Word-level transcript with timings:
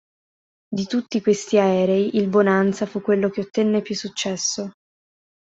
Di 0.67 0.87
tutti 0.87 1.21
questi 1.21 1.59
aerei, 1.59 2.15
il 2.15 2.27
Bonanza 2.27 2.87
fu 2.87 3.01
quello 3.01 3.29
che 3.29 3.41
ottenne 3.41 3.83
più 3.83 3.93
successo. 3.93 4.71